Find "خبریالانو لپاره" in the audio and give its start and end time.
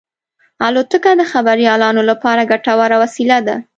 1.31-2.49